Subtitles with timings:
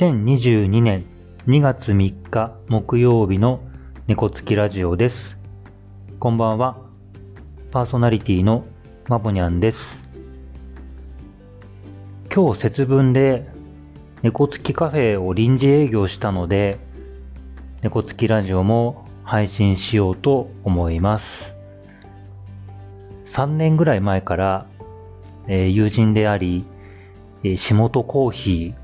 [0.00, 1.04] 2022年
[1.46, 3.60] 2月3日木曜日の
[4.06, 5.36] 猫つきラジオです。
[6.18, 6.78] こんばんは。
[7.70, 8.64] パーソナリティの
[9.08, 9.78] まぼにゃんです。
[12.34, 13.46] 今日節分で
[14.22, 16.78] 猫つきカフェを臨時営業したので、
[17.82, 21.26] 猫つきラジオも配信しようと思います。
[23.34, 24.66] 3年ぐらい前から、
[25.46, 26.64] えー友人であり、
[27.44, 28.79] えー下本コーヒー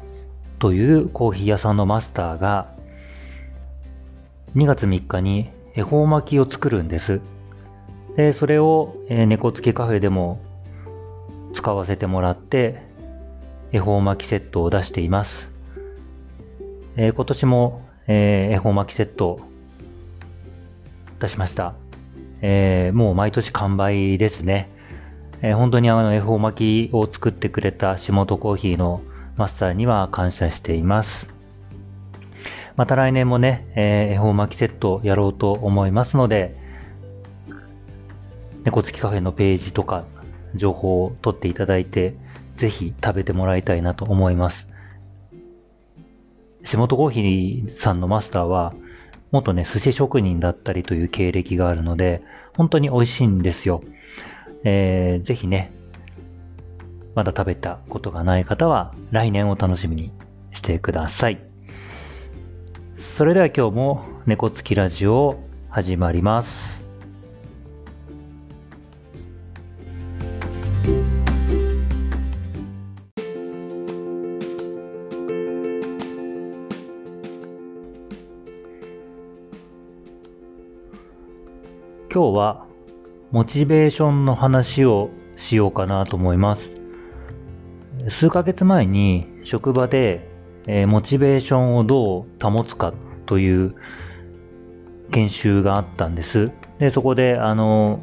[0.59, 2.75] というコーヒー屋さんのマスターが
[4.57, 7.21] 2月3日に恵方巻きを作るんです。
[8.17, 10.41] で、それを、え猫付きカフェでも
[11.53, 12.81] 使わせてもらって
[13.73, 15.51] 恵方巻きセットを出しています。
[16.97, 19.41] えー今年も、えー恵方巻きセット
[21.21, 21.75] 出しました。
[22.41, 24.71] えーもう毎年完売ですね。
[25.43, 29.03] えー本当にあの恵方巻きを作ってくれた下本コーヒーの
[29.37, 31.29] マスターには感謝しています。
[32.77, 36.57] また来年もね、えー恵方巻きセットやろうと思いますので、
[38.65, 40.05] 猫付きカフェのページとか
[40.55, 42.15] 情報を取っていただいて、
[42.57, 44.67] ぜひ食べてもらいたいなと思います。
[46.65, 48.75] 下本コーヒーさんのマスターは、
[49.31, 52.23] 元ね、寿司職人だったりという経歴があるので、
[52.57, 53.83] 本当に美味しいんですよ。
[54.65, 55.71] えーぜひね、
[57.17, 60.13] まだ食べたことがない方は来年を楽しみに
[60.53, 61.43] してください。
[63.17, 66.77] それでは今日も猫つきラジオ始まります。
[82.13, 82.67] 今日は
[83.31, 86.76] モチベーションの話をしようかなと思います。
[88.09, 90.29] 数ヶ月前に職場で、
[90.67, 92.93] えーモチベーションをどう保つか
[93.27, 93.75] という
[95.11, 96.51] 研修があったんです。
[96.79, 98.01] で、そこで、あの、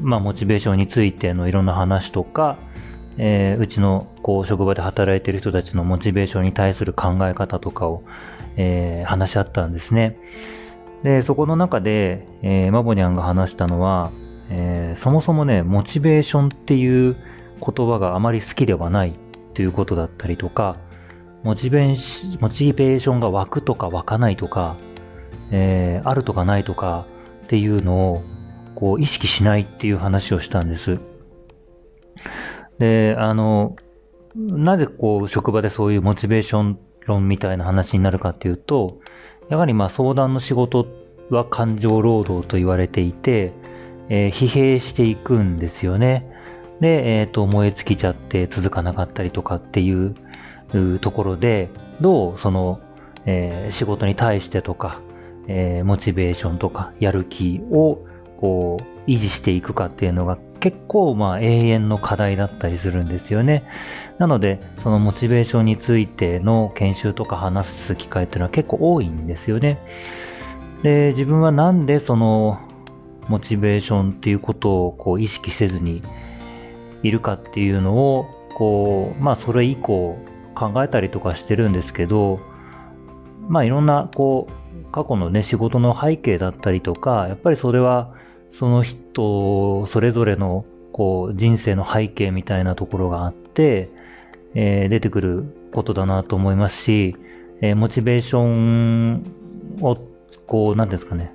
[0.00, 2.58] まあ、モチベーションについてのいろんな話とか、
[3.18, 8.02] えーうちのこう職場で働いてる人たちのモチベーションに対する考え方とかを、
[8.56, 10.16] えー話し合ったんですね。
[11.02, 14.10] で、そこの中で、えーマボニャンが話したのは、
[14.50, 17.16] えーそもそもね、モチベーションっていう
[17.60, 19.12] 言葉があまり好きではない
[19.54, 20.76] ということだったりとか、
[21.42, 24.76] モチベーシモチベーションが湧くとか湧かないとか、
[25.50, 27.06] えーあるとかないとか
[27.44, 28.22] っていうのを
[28.74, 31.00] こう意識しないっていう話をしたんです。
[32.78, 33.76] で、あの、
[34.34, 39.00] なぜこう職場でそういうモチベーション論みたいな話になるかっていうと、
[39.50, 40.86] やはりまあ相談の仕事
[41.30, 43.52] は感情労働と言われていて、
[44.08, 46.31] えー疲弊していくんですよね。
[46.80, 50.14] で、えっ、と、燃え尽きちゃって続かなかったりとかっていう
[50.74, 52.80] うところで、どうその、
[53.24, 55.00] えー仕事に対してとか、
[55.48, 58.00] えーモチベーションとかやる気を
[58.38, 63.64] こう維持していくかっていうのが結構まあ永遠の課題だったりするんですよね。
[64.18, 69.78] なので、そのモチベーションについての研修とか話す機会っていうのは結構多いんですよね。
[70.82, 72.60] で、自分はなんでその
[73.28, 76.02] モチベーションっていうことをこう意識せずに
[77.02, 80.18] いるかっていうのを、こう、まあそれ以降
[80.54, 82.40] 考えたりとかしてるんですけど、
[83.48, 88.14] まあいろんなこう過去のね仕事の背景だったりとか、やっぱりそれは
[88.52, 93.90] その人それぞれのこう人生の背景みたいなところがあって、
[94.54, 97.16] えー出てくることだなと思いますし、
[97.60, 99.24] えーモチベーション
[99.80, 99.96] を
[100.46, 101.32] こう、なんですかね、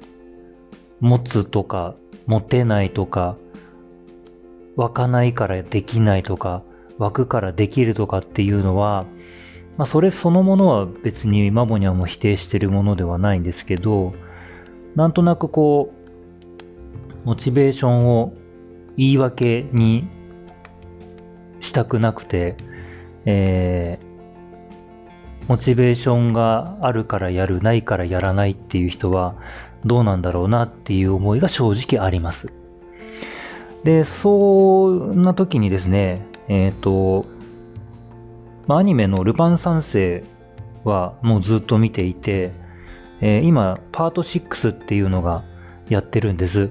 [0.99, 1.95] 持つとか、
[2.25, 3.35] 持てないとか、
[4.77, 6.63] 湧かないからできないとか、
[6.97, 9.05] 湧くからできるとかっていうのは、
[9.77, 14.13] まあそれそのものは別にマモニャも否定してるものではないんですけど、
[14.95, 18.33] なんとなくこう、モチベーションを
[18.95, 20.07] 言い訳に
[21.59, 22.55] したくなくて、
[23.25, 24.07] えー
[25.47, 29.35] モチベーションがあるからやる、ないからやらないっていう人は
[29.85, 32.51] どうなんだろうなっていう思いが正直あります。
[33.87, 37.25] で、そんな時にですね、えっ、と、
[38.65, 40.25] まアニメのルパン三世
[40.83, 42.51] はもうずっと見ていて、
[43.21, 45.45] えー今、パート6っていうのが
[45.87, 46.69] やってるんです。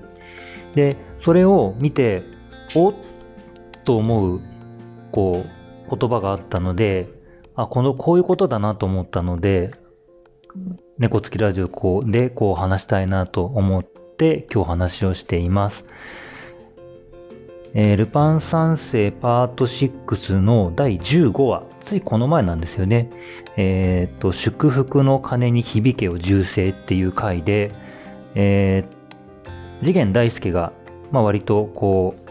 [0.74, 2.22] で、それを見て、
[2.74, 2.94] おっ
[3.86, 4.42] と思う、
[5.10, 7.08] こう、言葉があったので、
[7.54, 9.70] あ、この、こういうことだなと思ったので、
[10.98, 15.82] 猫つきラジオこうでこう話したいなと思って今日話をしています。
[17.78, 23.11] えールパン三世パート6の第15話、ついこの前なんですよね。
[23.58, 27.75] えっ、と、祝福の鐘に響けを銃声っていう回で、
[28.34, 30.73] えー、次元大介が、
[31.11, 32.31] まあ割とこう、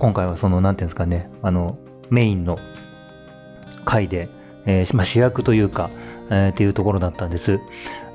[0.00, 1.78] 今回はその、なんていうんですかね、あの、
[2.10, 2.58] メインの
[3.84, 4.28] 回で、
[4.66, 5.90] えー、まあ、主役というか、
[6.28, 7.60] えー、っていうところだったんです。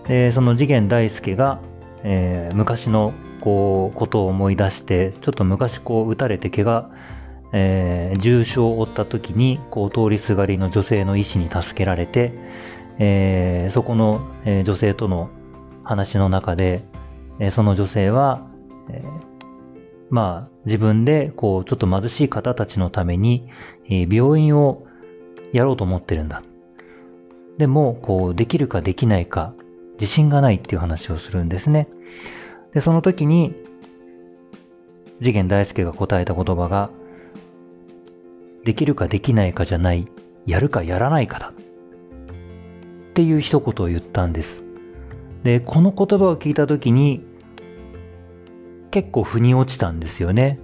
[0.06, 1.62] で、その次元大介が、
[2.04, 6.90] えー、昔のこう、ことを思い出して、ちょっと昔こう、撃たれて怪我、
[7.54, 12.34] えー、重傷を負った時に、こう、通りすがりの女性の医師に助けられて、
[13.00, 15.30] えー、そこの、え、女性との
[15.84, 16.84] 話の中で、
[17.40, 18.48] えその女性は、
[18.90, 19.04] え
[20.10, 23.48] まあ、自分で、こう、ちょっと貧しい方たちのために、
[23.90, 24.84] え病院を
[25.54, 26.44] やろうと思ってるんだ。
[27.58, 29.54] でも、こう、できるかできないか、
[30.00, 31.88] 自信がないっていう話をするんですね。
[32.74, 33.56] で、その時に、
[35.20, 36.90] 次元大介が答えた言葉が、
[38.64, 40.08] できるかできないかじゃない、
[40.46, 41.54] やるかやらないかだ。
[41.58, 44.62] っていう一言を言ったんです。
[45.44, 47.24] で、この言葉を聞いた時に、
[48.92, 50.60] 結構腑に落ちたんですよね。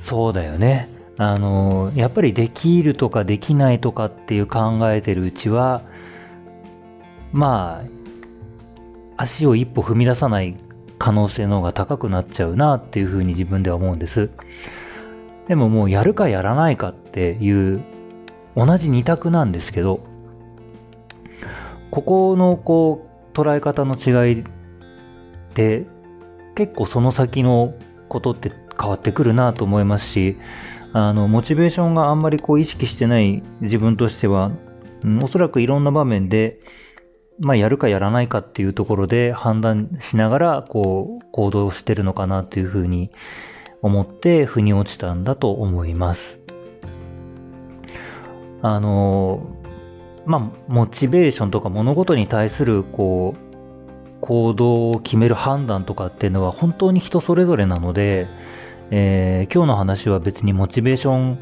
[0.00, 0.88] そうだよね。
[1.18, 5.82] あの、やっぱりできるとかできないとかっていう考えてるうちは、
[7.32, 7.99] まあ、
[9.20, 10.56] 足を一歩踏み出さない
[10.98, 14.30] 可能性の方が高くなっちゃうなっていうふうに自分では思うんです。
[15.46, 17.82] でももうやるかやらないかっていう
[18.56, 20.00] 同じ二択なんですけど、
[21.90, 24.44] ここのこう捉え方の違いっ
[25.54, 25.86] て
[26.54, 27.74] 結構その先の
[28.08, 30.38] ことって変わってくるなと思いますし、
[30.92, 34.50] あの、モチベーションがあんまりこう意識してない自分としては、
[35.22, 36.58] おそらくいろんな場面で、
[37.40, 43.10] まあ、やるかやらないかっていうところで判断しながら、こう、行動してるのかなっていうふうに
[43.80, 46.38] 思って、腑に落ちたんだと思います。
[48.60, 49.46] あの、
[50.26, 53.50] まあ、モチベーションとか物事に対する、こう、
[54.20, 58.28] 行動を決める判断とかっていうのは本当に人それぞれなので、
[58.90, 61.38] えー、今日の話は別にモチベーション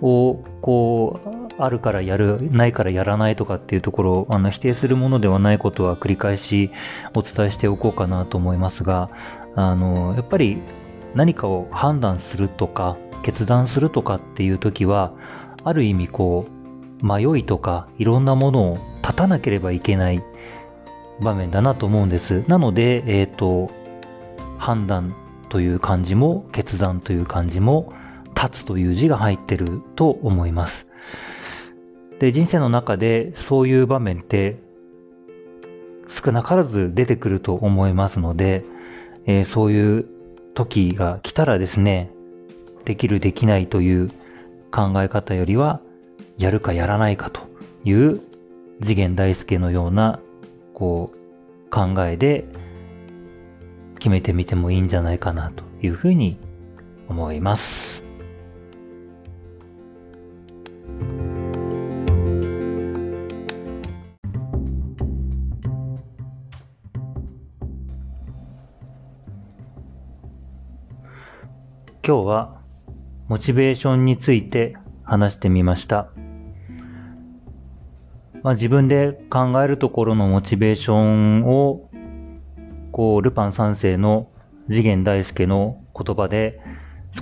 [0.00, 6.70] をこうあるからやる、ないからやらないとかっていうところをあの否定するものではないことは繰り返し
[7.14, 9.10] お伝えしておこうかなと思いますが、
[9.54, 10.58] あの、やっぱり
[11.14, 15.12] 何かを判断するとか、決断するとかっていう時は、
[15.64, 20.22] ある意味こう、迷いとかいろんなものを立たなければいけない
[21.20, 22.44] 場面だなと思うんです。
[22.48, 23.70] なので、えっ、ー、と、
[24.58, 25.14] 判断
[25.48, 27.92] という漢字も決断という漢字も
[28.34, 30.86] 立つという字が入ってると思います。
[32.22, 34.56] で、人生の中でそういう場面って
[36.06, 38.64] 少なからず出てくると思いますので、
[39.26, 40.06] えー、そういう
[40.54, 42.12] 時が来たらですね、
[42.84, 44.08] できるできないという
[44.70, 45.80] 考え方よりは、
[46.38, 47.40] やるかやらないかと
[47.84, 48.20] いう
[48.80, 50.20] 次元大介のような、
[50.74, 52.44] こう、考えで
[53.98, 56.38] 決めてみてもいいんじゃないかなというふうに
[57.08, 58.01] 思います。
[72.04, 72.60] 今日は
[73.28, 76.10] モチベーションについて話してみました。
[78.42, 81.88] まあ、自分で考えるところのモチベーションを
[82.90, 84.26] こうルパン三世の
[84.66, 86.58] 次元大介の言葉で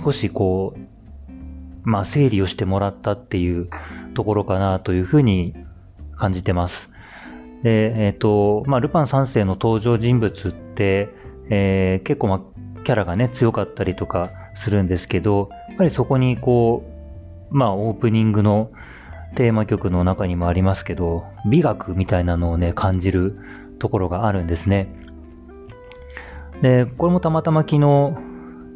[0.03, 0.79] 少しこう、
[1.83, 3.69] まあ、整理をしてもらったっていう
[4.15, 5.53] ところかなというふうに
[6.17, 6.89] 感じてます。
[7.61, 11.09] で、えっ、ー、と、まあ、ルパン三世の登場人物って、
[11.51, 14.31] えー、結構、まあ、キャラがね、強かったりとか
[14.61, 16.83] するんですけど、やっぱりそこにこ
[17.51, 18.71] う、まあオープニングの
[19.35, 23.37] テーマ曲の中にもありますけど、美学みたいなのをね、感じる
[23.79, 24.87] ところがあるんですね。
[26.61, 27.77] で、これもたまたま昨日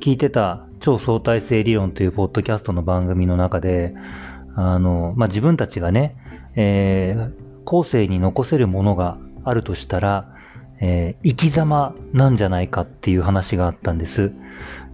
[0.02, 3.94] 聞いてた超相対性理論というポッドキャストの番組の中で、
[4.56, 6.16] あの、まあ、自分たちがね、
[6.56, 7.32] えー、
[7.66, 10.34] 後世に残せるものがあるとしたら、
[10.80, 14.32] えー、生き様なんじゃないかっていう話があったんです。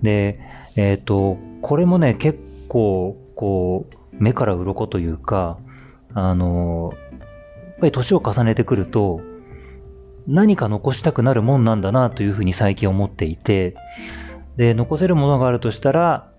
[0.01, 0.39] で、
[0.75, 5.57] えっ、ー、と、これもね、結構、こう、目から鱗というか、
[6.13, 9.21] あの、やっぱり年を重ねてくると、
[10.27, 13.75] 何か残したくなるもんなんだなというふうに最近思っていて、
[14.57, 16.31] で、残せるものがあるとしたら、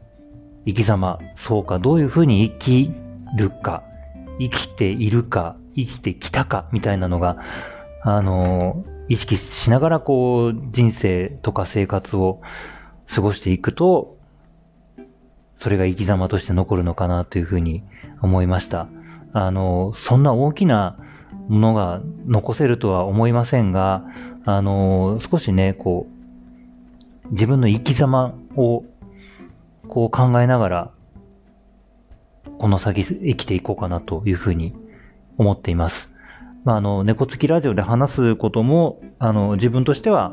[0.67, 2.91] 生き様、そうか、どういうふうに生き
[3.37, 3.83] るか、
[4.39, 7.39] 生きているか、生きてきたか、みたいなのが、
[8.03, 12.41] あの、意識しながらこう、人生とか生活を
[13.13, 14.19] 過ごしていくと、
[15.63, 17.85] それが生き様として残るのかなというふうに
[18.21, 18.89] 思いました。
[19.33, 20.97] あの、そんな大きな
[21.49, 24.03] ものが残せるとは思いませんが、
[24.45, 26.09] あの、少しね、こ
[27.29, 28.83] う、自分の生き様を
[29.87, 30.91] こう考えながら、
[32.59, 34.75] この先生きていこうかなというふうに
[35.39, 36.11] 思っています。
[36.65, 40.33] まあ、あの、猫付きラジオで話すことも、あの、自分としては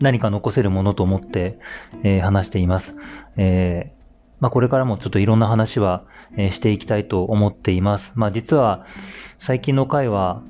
[0.00, 1.58] 何か残せるものと思って、
[2.02, 2.94] えー、話しています。
[3.36, 4.04] えー、
[4.40, 6.04] まあ、これからもちょっといろんな話は、
[6.36, 8.12] えー、していきたいと思っています。
[8.14, 8.86] まあ、実は
[9.38, 10.42] 最近の回は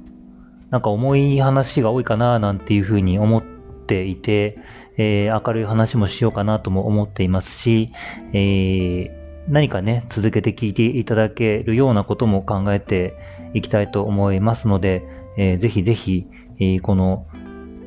[0.70, 3.42] なんか重い話が多いかななんていうふうに思っ
[3.86, 4.58] ていて、
[4.96, 7.92] えー、明るい話もしようかなとも思っていますし、
[8.32, 9.10] えー、
[9.48, 13.14] 何かね、続けて聞いていただけるようなことも考えて
[13.54, 15.04] いきたいと思いますので、
[15.36, 16.26] えー、ぜひぜひ、
[16.58, 17.26] えー、この、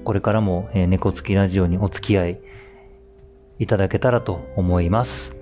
[0.08, 2.40] これからも、えー、猫付きラジオにお付き合い
[3.60, 5.34] いただけたらと思います。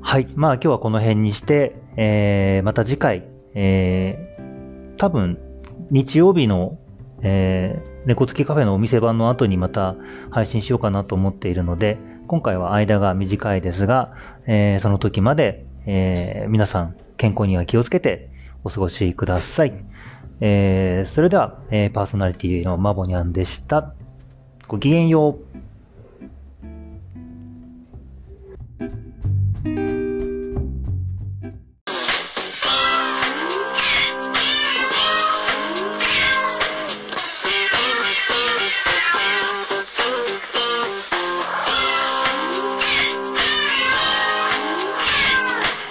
[0.00, 0.26] はい。
[0.36, 5.36] まあ今日はこの辺にして、えー、また次回、えー、多分
[5.90, 6.78] 日曜日の、
[7.20, 9.96] えー、猫付きカフェのお店番の後にまた
[10.30, 14.14] 配信しようかなと思っているので、今回は間が短いですが、
[14.46, 18.30] えー、その時まで、えー、皆さん健康には気をつけて
[18.64, 19.89] お過ごしください。
[20.40, 23.94] えー、それでは、えー、パーソナリティのマボニャンでした。
[24.66, 25.69] ごきげんよう。